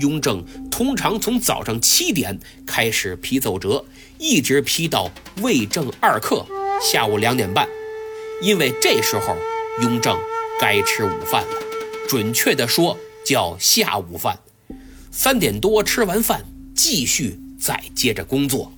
[0.00, 3.84] 雍正通常从早上七点开始批奏折，
[4.18, 5.10] 一直批到
[5.42, 6.44] 未正二刻，
[6.82, 7.68] 下午两点半。
[8.42, 9.36] 因为这时候
[9.82, 10.18] 雍正
[10.58, 11.54] 该吃午饭了，
[12.08, 14.38] 准确的说叫下午饭。
[15.10, 16.44] 三点多吃完饭，
[16.74, 18.72] 继续再接着工作。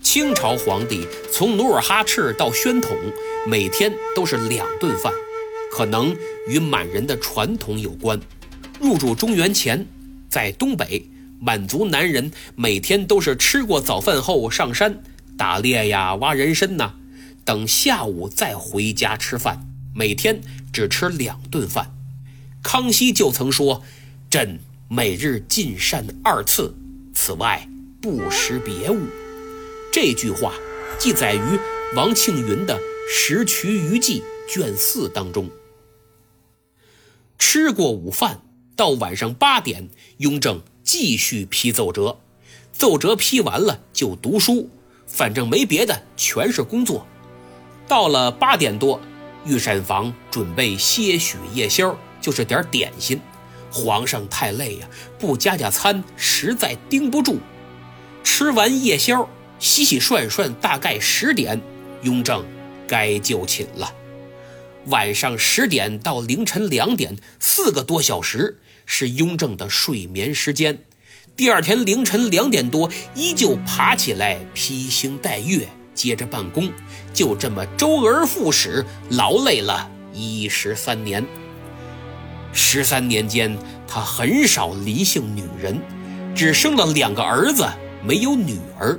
[0.00, 2.96] 清朝皇帝从努尔哈赤到宣统，
[3.46, 5.12] 每天都是两顿饭，
[5.72, 6.16] 可能
[6.46, 8.20] 与满人的传统有关。
[8.80, 9.86] 入主中原前，
[10.32, 15.02] 在东北，满族男人每天都是吃过早饭后上山
[15.36, 16.94] 打猎呀、挖人参呐，
[17.44, 19.62] 等下午再回家吃饭，
[19.94, 20.40] 每天
[20.72, 21.94] 只吃两顿饭。
[22.62, 23.82] 康熙就曾说
[24.30, 26.74] ：“朕每日进膳二次，
[27.12, 27.68] 此外
[28.00, 29.00] 不食别物。”
[29.92, 30.54] 这句话
[30.98, 31.42] 记载于
[31.94, 32.74] 王庆云的
[33.14, 34.22] 《石渠余记》
[34.54, 35.50] 卷四当中。
[37.38, 38.40] 吃过午饭，
[38.76, 42.18] 到晚上八点，雍正继续批奏折，
[42.72, 44.68] 奏折批完了就读书，
[45.06, 47.06] 反正没别的，全是工作。
[47.86, 49.00] 到了八点多，
[49.44, 53.20] 御膳房准备些许夜宵，就是点点心。
[53.70, 57.38] 皇上太累呀，不加加餐实在盯不住。
[58.22, 59.28] 吃完夜宵。
[59.58, 61.60] 洗洗涮涮，大概十点，
[62.02, 62.44] 雍正
[62.88, 63.94] 该就寝了。
[64.86, 70.80] 晚上十点到凌晨两点，四个多小时是雍正的睡眠时间。
[71.36, 76.70] 第二天凌晨两点多，依旧爬起来披星戴月，接着办公，
[77.14, 81.24] 就这么周而复始，劳累了一十三年。
[82.52, 85.80] 十三年间，他很少离姓女人，
[86.34, 87.64] 只生了两个儿子，
[88.04, 88.98] 没有女儿。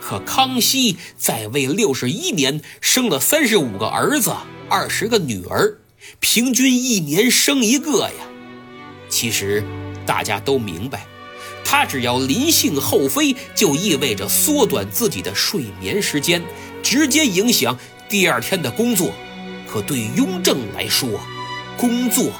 [0.00, 4.32] 可康熙在位六十一年，生了三十五个儿子，
[4.68, 5.78] 二十个女儿，
[6.20, 8.14] 平均一年生一个呀。
[9.08, 9.62] 其实
[10.06, 11.06] 大家都明白，
[11.64, 16.42] 他只要临幸后妃，就意味着缩短自己的睡眠时间，
[16.82, 19.12] 直接影响第二天的工作。
[19.66, 21.20] 可对雍正来说，
[21.76, 22.32] 工作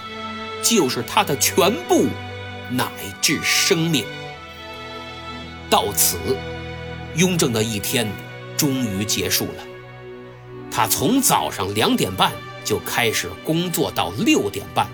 [0.62, 2.06] 就是他的全部，
[2.70, 4.04] 乃至生命。
[5.68, 6.16] 到此。
[7.18, 8.06] 雍正的一天
[8.56, 9.66] 终于结束了，
[10.70, 12.32] 他从早上两点半
[12.64, 14.86] 就开始工作到六点半，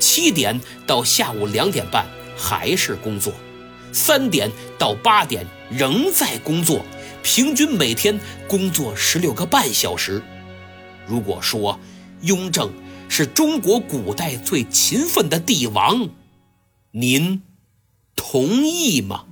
[0.00, 3.34] 七点到下午两点半还是工作，
[3.92, 6.82] 三点到八点仍在工作，
[7.22, 8.18] 平均每天
[8.48, 10.22] 工作十六个半小时。
[11.06, 11.78] 如果说
[12.22, 12.72] 雍正
[13.10, 16.08] 是中国古代最勤奋的帝王，
[16.92, 17.42] 您
[18.16, 19.26] 同意吗？